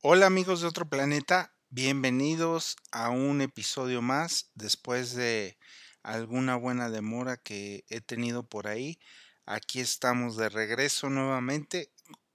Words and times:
Hola 0.00 0.26
amigos 0.26 0.60
de 0.60 0.68
otro 0.68 0.88
planeta, 0.88 1.52
bienvenidos 1.70 2.76
a 2.92 3.10
un 3.10 3.40
episodio 3.40 4.00
más 4.00 4.48
después 4.54 5.12
de 5.16 5.58
alguna 6.04 6.54
buena 6.54 6.88
demora 6.88 7.36
que 7.36 7.84
he 7.88 8.00
tenido 8.00 8.44
por 8.44 8.68
ahí. 8.68 9.00
Aquí 9.44 9.80
estamos 9.80 10.36
de 10.36 10.50
regreso 10.50 11.10
nuevamente 11.10 11.90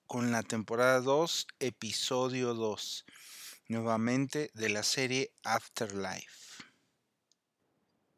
con 0.07 0.34
la 0.34 0.44
temporada 0.44 0.99
2, 0.99 1.47
episodio 1.60 2.54
2, 2.54 3.05
nuevamente 3.70 4.52
de 4.54 4.68
la 4.68 4.84
serie 4.84 5.32
Afterlife. 5.45 6.66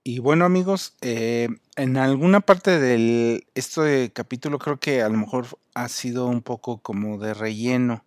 Y 0.04 0.18
bueno 0.18 0.46
amigos, 0.46 0.96
eh, 1.02 1.50
en 1.76 1.98
alguna 1.98 2.40
parte 2.40 2.80
de 2.80 3.48
este 3.54 4.12
capítulo 4.12 4.58
creo 4.58 4.80
que 4.80 5.04
a 5.04 5.10
lo 5.10 5.20
mejor 5.20 5.46
ha 5.76 5.88
sido 5.88 6.26
un 6.26 6.42
poco 6.42 6.80
como 6.80 7.20
de 7.20 7.36
relleno 7.36 8.05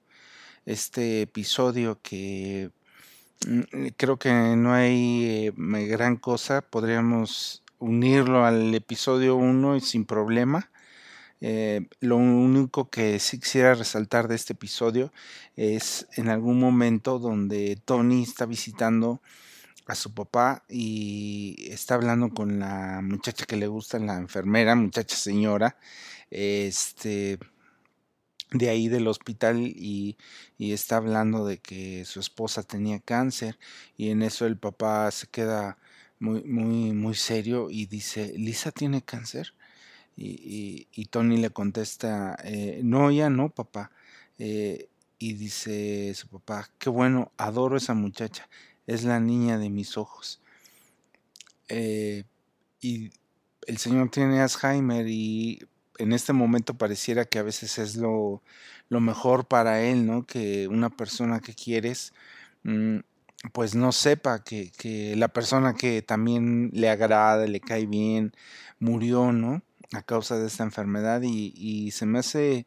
este 0.68 1.22
episodio 1.22 1.98
que 2.02 2.70
mm, 3.46 3.88
creo 3.96 4.18
que 4.18 4.30
no 4.30 4.74
hay 4.74 5.48
eh, 5.48 5.86
gran 5.86 6.16
cosa, 6.16 6.60
podríamos 6.60 7.62
unirlo 7.78 8.44
al 8.44 8.74
episodio 8.74 9.36
1 9.36 9.76
y 9.76 9.80
sin 9.80 10.04
problema. 10.04 10.70
Eh, 11.40 11.86
lo 12.00 12.16
único 12.16 12.90
que 12.90 13.18
sí 13.18 13.38
quisiera 13.40 13.74
resaltar 13.74 14.28
de 14.28 14.34
este 14.34 14.52
episodio 14.52 15.12
es 15.56 16.06
en 16.16 16.28
algún 16.28 16.60
momento 16.60 17.18
donde 17.18 17.80
Tony 17.84 18.22
está 18.22 18.44
visitando 18.44 19.22
a 19.86 19.94
su 19.94 20.12
papá 20.12 20.64
y 20.68 21.68
está 21.70 21.94
hablando 21.94 22.28
con 22.30 22.58
la 22.58 23.00
muchacha 23.02 23.46
que 23.46 23.56
le 23.56 23.68
gusta, 23.68 23.98
la 24.00 24.18
enfermera, 24.18 24.74
muchacha 24.74 25.16
señora, 25.16 25.78
este 26.30 27.38
de 28.50 28.70
ahí 28.70 28.88
del 28.88 29.08
hospital 29.08 29.58
y, 29.58 30.16
está 30.58 30.96
hablando 30.96 31.46
de 31.46 31.58
que 31.58 32.04
su 32.04 32.20
esposa 32.20 32.62
tenía 32.62 33.00
cáncer 33.00 33.58
y 33.96 34.10
en 34.10 34.22
eso 34.22 34.46
el 34.46 34.56
papá 34.56 35.10
se 35.10 35.26
queda 35.26 35.78
muy, 36.18 36.42
muy, 36.44 36.92
muy 36.92 37.14
serio 37.14 37.68
y 37.70 37.86
dice, 37.86 38.32
¿Lisa 38.36 38.72
tiene 38.72 39.02
cáncer? 39.02 39.54
Y, 40.16 40.88
y, 40.92 41.04
Tony 41.06 41.36
le 41.36 41.50
contesta, 41.50 42.36
eh, 42.42 42.80
no, 42.82 43.10
ya 43.12 43.30
no, 43.30 43.50
papá. 43.50 43.92
Eh, 44.38 44.88
y 45.18 45.34
dice 45.34 46.12
su 46.14 46.28
papá, 46.28 46.68
qué 46.78 46.90
bueno, 46.90 47.32
adoro 47.36 47.76
esa 47.76 47.94
muchacha, 47.94 48.48
es 48.86 49.04
la 49.04 49.20
niña 49.20 49.58
de 49.58 49.70
mis 49.70 49.96
ojos. 49.96 50.40
Eh, 51.68 52.24
y 52.80 53.10
el 53.66 53.78
señor 53.78 54.10
tiene 54.10 54.40
Alzheimer 54.40 55.06
y 55.08 55.66
en 55.98 56.12
este 56.12 56.32
momento 56.32 56.74
pareciera 56.74 57.24
que 57.24 57.38
a 57.38 57.42
veces 57.42 57.78
es 57.78 57.96
lo, 57.96 58.42
mejor 58.88 59.46
para 59.46 59.82
él, 59.82 60.06
¿no? 60.06 60.24
Que 60.26 60.68
una 60.68 60.90
persona 60.90 61.40
que 61.40 61.54
quieres, 61.54 62.14
mm, 62.64 62.98
pues 63.52 63.74
no 63.74 63.92
sepa 63.92 64.42
que, 64.44 65.14
la 65.16 65.28
persona 65.28 65.74
que 65.74 66.02
también 66.02 66.70
le 66.72 66.88
agrada, 66.90 67.46
le 67.46 67.60
cae 67.60 67.86
bien, 67.86 68.32
murió, 68.80 69.32
¿no? 69.32 69.62
A 69.92 70.02
causa 70.02 70.38
de 70.38 70.46
esta 70.46 70.64
enfermedad 70.64 71.22
y, 71.22 71.90
se 71.92 72.06
me 72.06 72.20
hace 72.20 72.66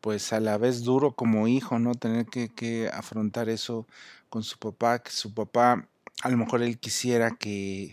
pues 0.00 0.32
a 0.32 0.40
la 0.40 0.58
vez 0.58 0.82
duro 0.84 1.14
como 1.14 1.48
hijo, 1.48 1.78
¿no? 1.78 1.94
Tener 1.94 2.26
que, 2.26 2.90
afrontar 2.92 3.48
eso 3.48 3.86
con 4.30 4.42
su 4.44 4.58
papá, 4.58 5.00
que 5.02 5.10
su 5.12 5.34
papá 5.34 5.88
a 6.22 6.30
lo 6.30 6.36
mejor 6.36 6.62
él 6.62 6.78
quisiera 6.78 7.30
que, 7.32 7.92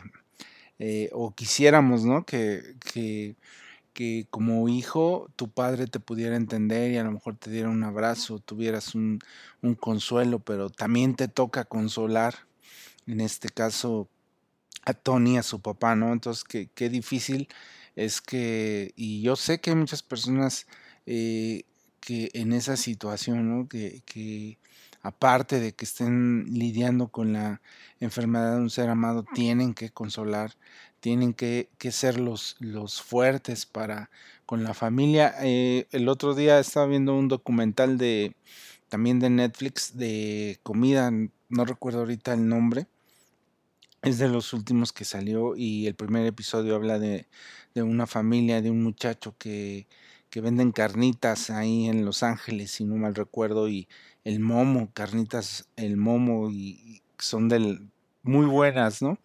eh, 0.79 1.09
o 1.13 1.33
quisiéramos, 1.35 2.05
¿no? 2.05 2.25
Que, 2.25 2.75
que 2.93 3.35
que 3.97 4.27
como 4.29 4.69
hijo 4.69 5.27
tu 5.35 5.49
padre 5.49 5.87
te 5.87 5.99
pudiera 5.99 6.35
entender 6.35 6.91
y 6.91 6.97
a 6.97 7.03
lo 7.03 7.11
mejor 7.11 7.35
te 7.35 7.49
diera 7.49 7.67
un 7.67 7.83
abrazo, 7.83 8.37
tuvieras 8.37 8.93
un, 8.93 9.19
consuelo, 9.79 10.37
pero 10.37 10.69
también 10.69 11.15
te 11.15 11.27
toca 11.27 11.65
consolar, 11.65 12.35
en 13.07 13.21
este 13.21 13.49
caso 13.49 14.07
a 14.85 14.93
Tony, 14.93 15.39
a 15.39 15.43
su 15.43 15.61
papá, 15.61 15.95
¿no? 15.95 16.13
Entonces, 16.13 16.43
qué, 16.43 16.69
qué 16.75 16.89
difícil 16.89 17.47
es 17.95 18.21
que, 18.21 18.93
y 18.95 19.23
yo 19.23 19.35
sé 19.35 19.59
que 19.59 19.71
hay 19.71 19.75
muchas 19.75 20.03
personas 20.03 20.67
eh, 21.07 21.63
que 21.99 22.29
en 22.35 22.53
esa 22.53 22.77
situación, 22.77 23.49
¿no? 23.49 23.67
Que, 23.67 24.03
que 24.05 24.59
aparte 25.07 25.59
de 25.59 25.73
que 25.73 25.85
estén 25.85 26.45
lidiando 26.51 27.07
con 27.09 27.33
la 27.33 27.61
enfermedad 27.99 28.55
de 28.55 28.61
un 28.61 28.69
ser 28.69 28.89
amado, 28.89 29.25
tienen 29.33 29.73
que 29.73 29.89
consolar, 29.89 30.55
tienen 30.99 31.33
que, 31.33 31.69
ser 31.91 32.19
los, 32.19 32.57
los, 32.59 33.01
fuertes 33.01 33.65
para 33.65 34.09
con 34.45 34.63
la 34.63 34.73
familia. 34.73 35.33
Eh, 35.41 35.87
el 35.91 36.09
otro 36.09 36.35
día 36.35 36.59
estaba 36.59 36.87
viendo 36.87 37.15
un 37.15 37.27
documental 37.27 37.97
de 37.97 38.35
también 38.89 39.19
de 39.19 39.29
Netflix 39.29 39.97
de 39.97 40.59
comida, 40.63 41.11
no 41.49 41.65
recuerdo 41.65 41.99
ahorita 41.99 42.33
el 42.33 42.47
nombre. 42.47 42.87
Es 44.03 44.19
de 44.19 44.29
los 44.29 44.53
últimos 44.53 44.93
que 44.93 45.05
salió 45.05 45.55
y 45.55 45.87
el 45.87 45.95
primer 45.95 46.25
episodio 46.25 46.75
habla 46.75 46.99
de, 46.99 47.27
de 47.73 47.83
una 47.83 48.07
familia, 48.07 48.61
de 48.61 48.71
un 48.71 48.83
muchacho 48.83 49.35
que, 49.37 49.87
que 50.29 50.41
venden 50.41 50.71
carnitas 50.71 51.49
ahí 51.49 51.87
en 51.87 52.05
Los 52.05 52.23
Ángeles, 52.23 52.71
si 52.71 52.85
no 52.85 52.95
mal 52.95 53.15
recuerdo, 53.15 53.69
y 53.69 53.87
el 54.27 54.41
momo, 54.41 54.91
carnitas, 54.93 55.69
el 55.77 55.95
momo, 55.95 56.49
y 56.51 57.01
son 57.17 57.47
del, 57.47 57.89
muy 58.23 58.45
buenas, 58.45 59.01
¿no? 59.01 59.19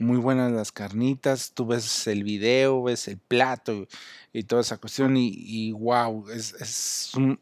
Muy 0.00 0.18
buenas 0.18 0.50
las 0.50 0.72
carnitas, 0.72 1.52
tú 1.54 1.66
ves 1.66 2.08
el 2.08 2.24
video, 2.24 2.82
ves 2.82 3.06
el 3.06 3.18
plato 3.18 3.86
y, 4.32 4.42
toda 4.42 4.62
esa 4.62 4.78
cuestión 4.78 5.16
y, 5.16 5.70
wow, 5.70 6.28
es, 6.30 7.12
un 7.14 7.38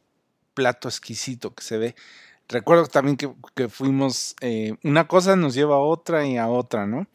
plato 0.53 0.87
exquisito 0.87 1.55
que 1.55 1.65
se 1.65 1.79
ve. 1.79 1.95
Recuerdo 2.47 2.87
también 2.89 3.17
que, 3.17 3.69
fuimos, 3.71 4.37
eh, 4.43 4.77
una 4.85 5.09
cosa 5.09 5.35
nos 5.35 5.55
lleva 5.55 5.77
a 5.77 5.79
otra 5.79 6.27
y 6.27 6.37
a 6.37 6.49
otra, 6.49 6.87
¿no? 6.87 7.07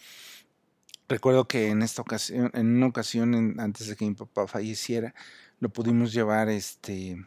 Recuerdo 1.08 1.48
que 1.48 1.70
en 1.70 1.84
esta 1.84 2.02
ocasión, 2.02 2.50
en 2.56 2.78
una 2.78 2.88
ocasión 2.88 3.60
antes 3.60 3.88
de 3.90 3.96
que 3.96 4.06
mi 4.06 4.16
papá 4.16 4.48
falleciera, 4.48 5.14
lo 5.60 5.70
pudimos 5.70 6.14
llevar 6.14 6.50
este 6.50 7.24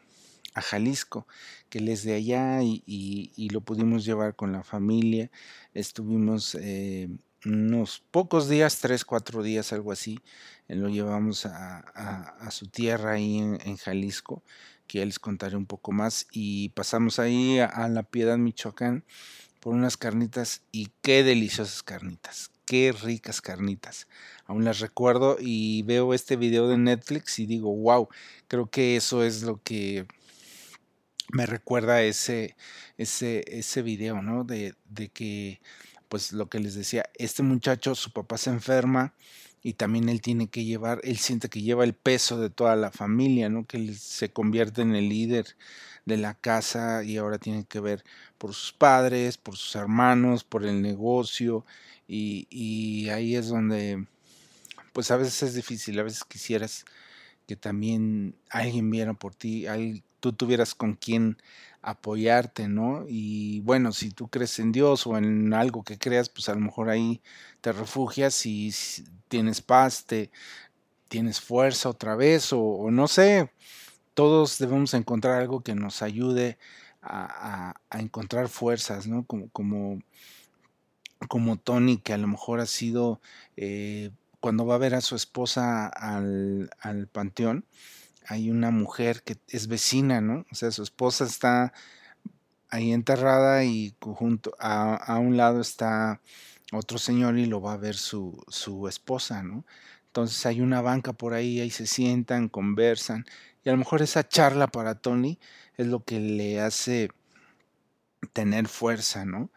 a 0.56 0.62
Jalisco, 0.62 1.28
que 1.68 1.78
él 1.78 1.88
es 1.88 2.02
de 2.02 2.14
allá 2.14 2.62
y, 2.62 3.48
lo 3.52 3.60
pudimos 3.60 4.04
llevar 4.06 4.34
con 4.34 4.52
la 4.52 4.64
familia. 4.64 5.30
Estuvimos 5.74 6.56
eh, 6.58 7.10
unos 7.44 8.02
pocos 8.10 8.48
días, 8.48 8.78
tres, 8.80 9.04
cuatro 9.04 9.42
días, 9.42 9.74
algo 9.74 9.92
así. 9.92 10.18
Eh, 10.68 10.74
lo 10.74 10.88
llevamos 10.88 11.44
a, 11.44 12.48
su 12.50 12.68
tierra 12.68 13.12
ahí 13.12 13.36
en, 13.38 13.76
Jalisco, 13.76 14.42
que 14.86 14.98
ya 15.00 15.04
les 15.04 15.18
contaré 15.18 15.56
un 15.56 15.66
poco 15.66 15.92
más. 15.92 16.26
Y 16.32 16.70
pasamos 16.70 17.18
ahí 17.18 17.58
a, 17.58 17.86
La 17.88 18.02
Piedad, 18.02 18.38
Michoacán, 18.38 19.04
por 19.60 19.74
unas 19.74 19.98
carnitas 19.98 20.62
y 20.72 20.88
qué 21.02 21.22
deliciosas 21.22 21.82
carnitas, 21.82 22.50
qué 22.64 22.92
ricas 22.92 23.42
carnitas. 23.42 24.08
Aún 24.46 24.64
las 24.64 24.80
recuerdo 24.80 25.36
y 25.38 25.82
veo 25.82 26.14
este 26.14 26.36
video 26.36 26.66
de 26.66 26.78
Netflix 26.78 27.38
y 27.40 27.44
digo, 27.44 27.76
wow, 27.76 28.08
creo 28.48 28.70
que 28.70 28.96
eso 28.96 29.22
es 29.22 29.42
lo 29.42 29.60
que 29.62 30.06
me 31.32 31.46
recuerda 31.46 32.02
ese, 32.02 32.56
ese, 32.98 33.44
ese 33.48 33.82
video, 33.82 34.22
¿no? 34.22 34.44
De, 34.44 34.74
de, 34.88 35.08
que, 35.08 35.60
pues 36.08 36.32
lo 36.32 36.48
que 36.48 36.60
les 36.60 36.74
decía, 36.74 37.04
este 37.14 37.42
muchacho, 37.42 37.94
su 37.94 38.12
papá 38.12 38.38
se 38.38 38.50
enferma 38.50 39.14
y 39.62 39.74
también 39.74 40.08
él 40.08 40.20
tiene 40.20 40.48
que 40.48 40.64
llevar, 40.64 41.00
él 41.02 41.18
siente 41.18 41.48
que 41.48 41.62
lleva 41.62 41.84
el 41.84 41.94
peso 41.94 42.38
de 42.38 42.50
toda 42.50 42.76
la 42.76 42.90
familia, 42.92 43.48
¿no? 43.48 43.66
Que 43.66 43.78
él 43.78 43.98
se 43.98 44.30
convierte 44.30 44.82
en 44.82 44.94
el 44.94 45.08
líder 45.08 45.56
de 46.04 46.16
la 46.16 46.34
casa 46.34 47.02
y 47.02 47.16
ahora 47.16 47.38
tiene 47.38 47.64
que 47.64 47.80
ver 47.80 48.04
por 48.38 48.54
sus 48.54 48.72
padres, 48.72 49.38
por 49.38 49.56
sus 49.56 49.74
hermanos, 49.74 50.44
por 50.44 50.64
el 50.64 50.82
negocio 50.82 51.66
y, 52.06 52.46
y 52.50 53.08
ahí 53.08 53.34
es 53.34 53.48
donde, 53.48 54.06
pues 54.92 55.10
a 55.10 55.16
veces 55.16 55.42
es 55.42 55.54
difícil, 55.54 55.98
a 55.98 56.04
veces 56.04 56.22
quisieras 56.24 56.84
que 57.48 57.56
también 57.56 58.36
alguien 58.50 58.90
viera 58.90 59.14
por 59.14 59.34
ti, 59.34 59.66
tú 60.26 60.32
tuvieras 60.32 60.74
con 60.74 60.94
quien 60.94 61.38
apoyarte, 61.82 62.66
¿no? 62.68 63.04
Y 63.08 63.60
bueno, 63.60 63.92
si 63.92 64.10
tú 64.10 64.28
crees 64.28 64.58
en 64.58 64.72
Dios 64.72 65.06
o 65.06 65.16
en 65.16 65.54
algo 65.54 65.84
que 65.84 65.98
creas, 65.98 66.28
pues 66.28 66.48
a 66.48 66.54
lo 66.54 66.60
mejor 66.60 66.90
ahí 66.90 67.22
te 67.60 67.72
refugias 67.72 68.44
y 68.44 68.74
tienes 69.28 69.62
paz, 69.62 70.04
te, 70.04 70.32
tienes 71.08 71.40
fuerza 71.40 71.88
otra 71.88 72.16
vez 72.16 72.52
o, 72.52 72.90
no 72.90 73.06
sé, 73.06 73.52
todos 74.14 74.58
debemos 74.58 74.94
encontrar 74.94 75.40
algo 75.40 75.60
que 75.60 75.76
nos 75.76 76.02
ayude 76.02 76.58
a, 77.02 77.74
encontrar 77.92 78.48
fuerzas, 78.48 79.06
¿no? 79.06 79.24
Como, 79.24 79.48
como, 79.50 80.00
como 81.28 81.56
Tony, 81.56 81.98
que 81.98 82.14
a 82.14 82.18
lo 82.18 82.26
mejor 82.26 82.58
ha 82.58 82.66
sido, 82.66 83.20
eh, 83.56 84.10
cuando 84.40 84.66
va 84.66 84.74
a 84.74 84.78
ver 84.78 84.96
a 84.96 85.00
su 85.00 85.14
esposa 85.14 85.86
al, 85.86 86.70
al 86.80 87.06
panteón, 87.06 87.64
hay 88.28 88.50
una 88.50 88.70
mujer 88.70 89.22
que 89.22 89.36
es 89.48 89.68
vecina, 89.68 90.20
¿no? 90.20 90.44
O 90.50 90.54
sea, 90.54 90.70
su 90.70 90.82
esposa 90.82 91.24
está 91.24 91.72
ahí 92.68 92.92
enterrada 92.92 93.64
y 93.64 93.94
junto 94.00 94.54
a, 94.58 95.18
un 95.18 95.36
lado 95.36 95.60
está 95.60 96.20
otro 96.72 96.98
señor 96.98 97.38
y 97.38 97.46
lo 97.46 97.60
va 97.60 97.74
a 97.74 97.78
ver 97.78 97.96
su, 97.96 98.42
su 98.48 98.88
esposa, 98.88 99.42
¿no? 99.42 99.64
Entonces 100.06 100.44
hay 100.46 100.60
una 100.60 100.80
banca 100.80 101.12
por 101.12 101.34
ahí, 101.34 101.60
ahí 101.60 101.70
se 101.70 101.86
sientan, 101.86 102.48
conversan 102.48 103.26
y 103.64 103.68
a 103.68 103.72
lo 103.72 103.78
mejor 103.78 104.02
esa 104.02 104.26
charla 104.28 104.66
para 104.66 104.96
Tony 104.96 105.38
es 105.76 105.86
lo 105.86 106.04
que 106.04 106.20
le 106.20 106.60
hace 106.60 107.10
tener 108.32 108.68
fuerza, 108.68 109.24
¿no? 109.24 109.50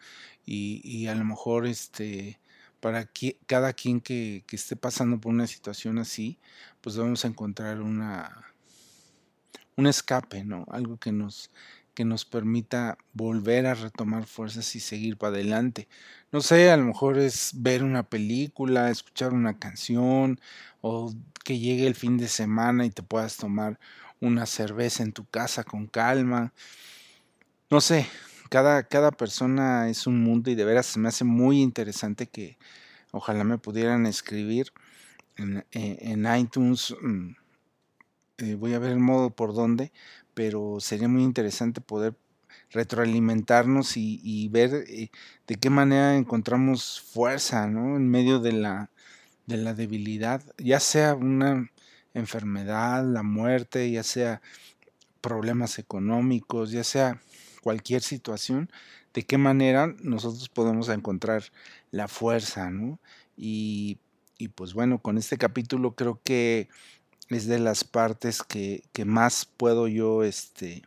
Y, 0.46 1.06
a 1.06 1.14
lo 1.14 1.24
mejor 1.24 1.66
este, 1.66 2.40
para 2.80 3.08
cada 3.46 3.72
quien 3.72 4.00
que, 4.00 4.42
que, 4.48 4.56
esté 4.56 4.74
pasando 4.74 5.20
por 5.20 5.32
una 5.32 5.46
situación 5.46 5.98
así, 5.98 6.40
pues 6.80 6.96
vamos 6.96 7.24
a 7.24 7.28
encontrar 7.28 7.80
una, 7.80 8.49
un 9.80 9.86
escape, 9.86 10.44
¿no? 10.44 10.66
Algo 10.70 10.98
que 10.98 11.10
nos, 11.10 11.50
que 11.94 12.04
nos 12.04 12.24
permita 12.24 12.98
volver 13.12 13.66
a 13.66 13.74
retomar 13.74 14.26
fuerzas 14.26 14.76
y 14.76 14.80
seguir 14.80 15.16
para 15.16 15.34
adelante. 15.34 15.88
No 16.32 16.40
sé, 16.40 16.70
a 16.70 16.76
lo 16.76 16.84
mejor 16.84 17.18
es 17.18 17.52
ver 17.54 17.82
una 17.82 18.04
película, 18.04 18.90
escuchar 18.90 19.32
una 19.32 19.58
canción 19.58 20.38
o 20.82 21.12
que 21.44 21.58
llegue 21.58 21.86
el 21.86 21.94
fin 21.94 22.18
de 22.18 22.28
semana 22.28 22.86
y 22.86 22.90
te 22.90 23.02
puedas 23.02 23.36
tomar 23.36 23.80
una 24.20 24.46
cerveza 24.46 25.02
en 25.02 25.12
tu 25.12 25.24
casa 25.24 25.64
con 25.64 25.86
calma. 25.86 26.52
No 27.70 27.80
sé, 27.80 28.06
cada, 28.50 28.82
cada 28.84 29.10
persona 29.12 29.88
es 29.88 30.06
un 30.06 30.22
mundo 30.22 30.50
y 30.50 30.54
de 30.54 30.64
veras 30.64 30.86
se 30.86 30.98
me 30.98 31.08
hace 31.08 31.24
muy 31.24 31.62
interesante 31.62 32.26
que 32.26 32.58
ojalá 33.12 33.44
me 33.44 33.58
pudieran 33.58 34.06
escribir 34.06 34.72
en, 35.36 35.64
eh, 35.72 36.38
iTunes. 36.38 36.94
Mm, 37.00 37.39
eh, 38.40 38.54
voy 38.54 38.74
a 38.74 38.78
ver 38.78 38.92
el 38.92 38.98
modo 38.98 39.30
por 39.30 39.54
dónde, 39.54 39.92
pero 40.34 40.78
sería 40.80 41.08
muy 41.08 41.22
interesante 41.22 41.80
poder 41.80 42.14
retroalimentarnos 42.70 43.96
y, 43.96 44.48
ver 44.48 44.84
eh, 44.88 45.10
de 45.46 45.56
qué 45.56 45.70
manera 45.70 46.16
encontramos 46.16 47.00
fuerza 47.00 47.66
¿no? 47.66 47.96
en 47.96 48.08
medio 48.08 48.38
de 48.38 48.52
la, 48.52 48.90
de 49.46 49.56
la 49.56 49.74
debilidad, 49.74 50.42
ya 50.58 50.80
sea 50.80 51.14
una 51.14 51.70
enfermedad, 52.14 53.04
la 53.04 53.22
muerte, 53.22 53.90
ya 53.90 54.02
sea 54.02 54.40
problemas 55.20 55.78
económicos, 55.78 56.70
ya 56.70 56.84
sea 56.84 57.20
cualquier 57.62 58.02
situación, 58.02 58.70
de 59.12 59.24
qué 59.24 59.38
manera 59.38 59.94
nosotros 60.02 60.48
podemos 60.48 60.88
encontrar 60.88 61.44
la 61.90 62.08
fuerza, 62.08 62.70
¿no? 62.70 62.98
Y 63.36 63.98
pues 64.54 64.72
bueno, 64.72 65.00
con 65.02 65.18
este 65.18 65.36
capítulo 65.36 65.94
creo 65.94 66.20
que 66.24 66.68
es 67.30 67.46
de 67.46 67.58
las 67.58 67.84
partes 67.84 68.42
que, 68.42 68.82
que 68.92 69.04
más 69.04 69.44
puedo 69.44 69.88
yo 69.88 70.24
este, 70.24 70.82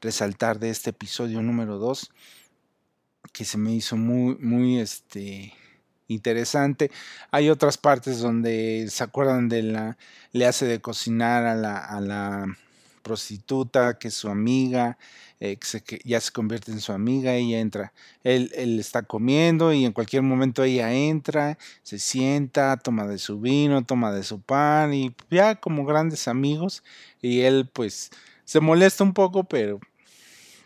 resaltar 0.00 0.58
de 0.58 0.70
este 0.70 0.90
episodio 0.90 1.42
número 1.42 1.78
2, 1.78 2.10
que 3.32 3.44
se 3.44 3.58
me 3.58 3.72
hizo 3.72 3.96
muy, 3.96 4.36
muy 4.36 4.78
este, 4.78 5.52
interesante. 6.08 6.90
Hay 7.30 7.50
otras 7.50 7.78
partes 7.78 8.20
donde 8.20 8.86
se 8.90 9.04
acuerdan 9.04 9.48
de 9.48 9.62
la, 9.62 9.96
le 10.32 10.46
hace 10.46 10.66
de 10.66 10.80
cocinar 10.80 11.44
a 11.46 11.54
la, 11.54 11.78
a 11.78 12.00
la 12.00 12.46
prostituta, 13.06 13.98
que 13.98 14.08
es 14.08 14.14
su 14.14 14.28
amiga, 14.28 14.98
eh, 15.38 15.58
que, 15.86 16.00
ya 16.04 16.20
se 16.20 16.32
convierte 16.32 16.72
en 16.72 16.80
su 16.80 16.92
amiga, 16.92 17.34
ella 17.34 17.60
entra, 17.60 17.92
él, 18.24 18.50
él, 18.56 18.80
está 18.80 19.02
comiendo 19.02 19.72
y 19.72 19.84
en 19.84 19.92
cualquier 19.92 20.22
momento 20.22 20.64
ella 20.64 20.92
entra, 20.92 21.56
se 21.84 22.00
sienta, 22.00 22.76
toma 22.78 23.06
de 23.06 23.18
su 23.18 23.40
vino, 23.40 23.84
toma 23.84 24.10
de 24.10 24.24
su 24.24 24.40
pan 24.40 24.92
y 24.92 25.14
ya 25.30 25.54
como 25.54 25.84
grandes 25.84 26.26
amigos 26.26 26.82
y 27.22 27.42
él 27.42 27.70
pues 27.72 28.10
se 28.44 28.58
molesta 28.58 29.04
un 29.04 29.12
poco, 29.12 29.44
pero 29.44 29.78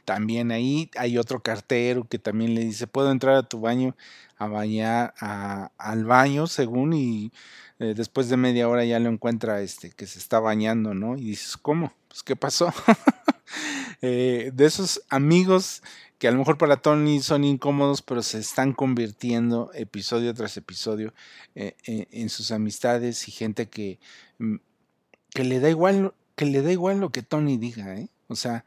también 0.04 0.50
ahí 0.52 0.90
hay 0.96 1.18
otro 1.18 1.42
cartero 1.42 2.04
que 2.04 2.18
también 2.18 2.54
le 2.54 2.62
dice, 2.64 2.86
puedo 2.86 3.10
entrar 3.10 3.36
a 3.36 3.42
tu 3.42 3.60
baño 3.60 3.96
a 4.36 4.46
bañar 4.46 5.14
al 5.18 6.04
baño 6.04 6.46
según 6.46 6.92
y 6.94 7.32
eh, 7.78 7.94
después 7.96 8.28
de 8.28 8.36
media 8.36 8.68
hora 8.68 8.84
ya 8.84 8.98
lo 8.98 9.10
encuentra 9.10 9.60
este 9.60 9.90
que 9.90 10.06
se 10.06 10.18
está 10.18 10.40
bañando, 10.40 10.94
¿no? 10.94 11.16
Y 11.16 11.24
dices, 11.24 11.56
¿cómo? 11.56 11.92
Pues 12.08 12.22
¿qué 12.22 12.36
pasó? 12.36 12.72
Eh, 14.02 14.50
de 14.54 14.64
esos 14.64 15.02
amigos 15.10 15.82
que 16.18 16.26
a 16.26 16.30
lo 16.30 16.38
mejor 16.38 16.56
para 16.56 16.80
Tony 16.80 17.20
son 17.20 17.44
incómodos, 17.44 18.00
pero 18.00 18.22
se 18.22 18.38
están 18.38 18.72
convirtiendo 18.72 19.70
episodio 19.74 20.32
tras 20.32 20.56
episodio 20.56 21.12
eh, 21.54 21.74
en 21.84 22.30
sus 22.30 22.50
amistades 22.50 23.28
y 23.28 23.32
gente 23.32 23.68
que, 23.68 23.98
mm, 24.38 24.56
que 25.34 25.44
le 25.44 25.60
da 25.60 25.68
igual 25.68 26.14
que 26.40 26.46
le 26.46 26.62
da 26.62 26.72
igual 26.72 27.00
lo 27.00 27.10
que 27.10 27.20
Tony 27.20 27.58
diga, 27.58 27.94
¿eh? 27.96 28.08
O 28.28 28.34
sea, 28.34 28.64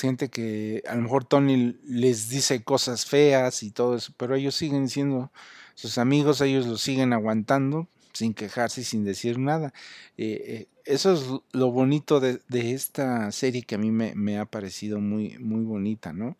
gente 0.00 0.28
que 0.28 0.82
a 0.88 0.94
lo 0.94 1.02
mejor 1.02 1.24
Tony 1.24 1.76
les 1.84 2.28
dice 2.28 2.62
cosas 2.62 3.06
feas 3.06 3.62
y 3.62 3.70
todo 3.70 3.96
eso, 3.96 4.12
pero 4.16 4.34
ellos 4.34 4.54
siguen 4.54 4.88
siendo 4.88 5.32
sus 5.74 5.98
amigos, 5.98 6.40
ellos 6.40 6.66
lo 6.66 6.78
siguen 6.78 7.12
aguantando 7.12 7.88
sin 8.12 8.34
quejarse 8.34 8.80
y 8.80 8.84
sin 8.84 9.04
decir 9.04 9.38
nada. 9.38 9.74
Eh, 10.16 10.42
eh, 10.46 10.68
eso 10.84 11.12
es 11.12 11.24
lo 11.52 11.70
bonito 11.70 12.20
de, 12.20 12.40
esta 12.50 13.30
serie 13.32 13.62
que 13.62 13.74
a 13.74 13.78
mí 13.78 13.90
me, 13.90 14.38
ha 14.38 14.46
parecido 14.46 15.00
muy, 15.00 15.36
muy 15.38 15.64
bonita, 15.64 16.12
¿no? 16.12 16.36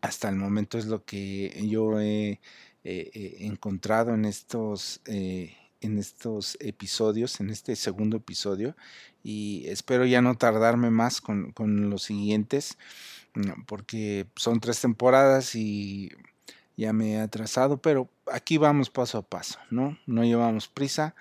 Hasta 0.00 0.28
el 0.28 0.36
momento 0.36 0.78
es 0.78 0.86
lo 0.86 1.04
que 1.04 1.54
yo 1.68 2.00
he 2.00 2.40
encontrado 2.84 4.12
en 4.12 4.24
estos 4.24 5.00
en 5.82 5.98
estos 5.98 6.56
episodios, 6.60 7.40
en 7.40 7.50
este 7.50 7.76
segundo 7.76 8.16
episodio, 8.16 8.76
y 9.22 9.64
espero 9.66 10.06
ya 10.06 10.22
no 10.22 10.36
tardarme 10.36 10.90
más 10.90 11.20
con, 11.20 11.52
los 11.90 12.02
siguientes, 12.04 12.78
mm, 13.34 13.64
porque 13.66 14.26
son 14.36 14.60
tres 14.60 14.80
temporadas 14.80 15.54
y 15.54 16.10
ya 16.76 16.92
me 16.92 17.12
he 17.12 17.20
atrasado, 17.20 17.78
pero 17.78 18.08
aquí 18.32 18.56
vamos 18.58 18.90
paso 18.90 19.18
a 19.18 19.22
paso, 19.22 19.58
¿no? 19.70 19.98
No 20.06 20.24
llevamos 20.24 20.68
prisa, 20.68 21.14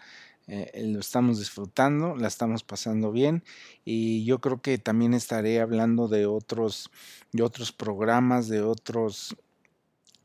eh, 0.47 0.71
lo 0.85 0.99
estamos 0.99 1.39
disfrutando, 1.39 2.15
la 2.15 2.27
estamos 2.27 2.63
pasando 2.63 3.11
bien 3.11 3.43
y 3.85 4.25
yo 4.25 4.39
creo 4.39 4.61
que 4.61 4.77
también 4.77 5.13
estaré 5.13 5.59
hablando 5.59 6.07
de 6.07 6.25
otros, 6.25 6.89
de 7.31 7.43
otros 7.43 7.71
programas, 7.71 8.47
de 8.47 8.61
otras 8.61 9.35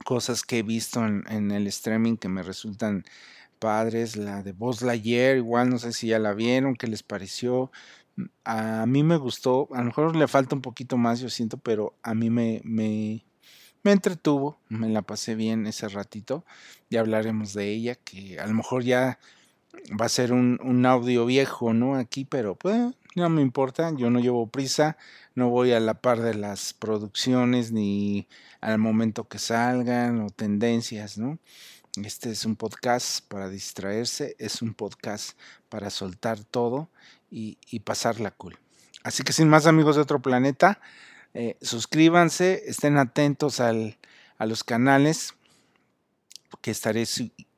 cosas 0.05 0.43
que 0.43 0.59
he 0.59 0.63
visto 0.63 1.05
en, 1.05 1.25
en 1.29 1.51
el 1.51 1.67
streaming 1.67 2.17
que 2.17 2.29
me 2.29 2.43
resultan 2.43 3.05
padres, 3.57 4.17
la 4.17 4.43
de 4.43 4.53
Buzz 4.53 4.83
Lightyear, 4.83 5.37
igual 5.37 5.71
no 5.71 5.79
sé 5.79 5.93
si 5.93 6.09
ya 6.09 6.19
la 6.19 6.35
vieron, 6.35 6.77
qué 6.77 6.87
les 6.87 7.03
pareció. 7.03 7.71
Mm, 8.17 8.25
a 8.45 8.87
mí 8.87 9.03
me 9.03 9.17
gustó, 9.17 9.69
a 9.73 9.79
lo 9.79 9.85
mejor 9.87 10.17
le 10.17 10.29
falta 10.29 10.55
un 10.55 10.63
poquito 10.63 10.97
más, 10.97 11.21
yo 11.21 11.31
siento, 11.31 11.59
pero 11.59 11.95
a 12.03 12.15
mí 12.15 12.31
me, 12.31 12.61
me, 12.65 13.25
me 13.83 13.93
entretuvo, 13.93 14.59
me 14.69 14.89
la 14.89 15.03
pasé 15.03 15.35
bien 15.35 15.67
ese 15.67 15.89
ratito. 15.89 16.45
Ya 16.91 17.01
hablaremos 17.01 17.55
de 17.55 17.73
ella, 17.73 17.95
que 17.97 18.39
a 18.41 18.47
lo 18.47 18.55
mejor 18.55 18.85
ya 18.85 19.19
va 20.01 20.07
a 20.07 20.09
ser 20.11 20.33
un, 20.33 20.59
un 20.63 20.87
audio 20.87 21.27
viejo, 21.27 21.75
¿no? 21.75 21.97
Aquí, 21.97 22.25
pero 22.25 22.55
pues 22.57 22.95
no 23.17 23.31
me 23.31 23.41
importa, 23.41 23.93
yo 23.97 24.11
no 24.11 24.21
llevo 24.21 24.47
prisa, 24.47 24.99
no 25.35 25.49
voy 25.49 25.73
a 25.73 25.81
la 25.81 25.95
par 25.95 26.21
de 26.21 26.35
las 26.35 26.75
producciones 26.75 27.73
ni 27.73 28.29
al 28.61 28.79
momento 28.79 29.27
que 29.27 29.39
salgan 29.39 30.21
o 30.21 30.29
tendencias, 30.29 31.17
¿no? 31.17 31.39
Este 32.05 32.31
es 32.31 32.45
un 32.45 32.57
podcast 32.57 33.27
para 33.27 33.49
distraerse, 33.49 34.37
es 34.39 34.61
un 34.61 34.75
podcast 34.75 35.39
para 35.71 35.89
soltar 35.89 36.45
todo 36.45 36.91
y, 37.31 37.57
pasarla 37.81 38.33
cool. 38.33 38.59
Así 39.03 39.23
que 39.23 39.33
sin 39.33 39.49
más 39.49 39.67
amigos 39.67 39.97
de 39.97 40.03
otro 40.03 40.21
planeta, 40.21 40.79
eh, 41.33 41.57
suscríbanse, 41.63 42.65
estén 42.67 42.99
atentos 42.99 43.61
a 43.61 43.73
los 44.45 44.63
canales 44.63 45.35
que 46.61 46.71
estaré 46.71 47.07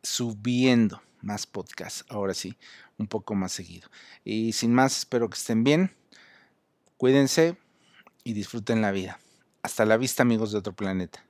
subiendo 0.03 1.03
más 1.21 1.47
podcasts, 1.47 2.05
ahora 2.09 2.35
sí, 2.35 2.57
un 2.97 3.09
poco 3.09 3.35
más 3.35 3.51
seguido. 3.51 3.89
Y 4.25 4.53
sin 4.53 4.73
más, 4.73 4.99
espero 4.99 5.29
que 5.29 5.37
estén 5.37 5.65
bien, 5.65 5.97
cuídense 6.97 7.57
y 8.23 8.35
disfruten 8.35 8.83
la 8.83 8.93
vida. 8.93 9.19
Hasta 9.63 9.85
la 9.85 9.97
vista 9.97 10.23
amigos 10.23 10.53
de 10.53 10.59
otro 10.59 10.75
planeta. 10.75 11.28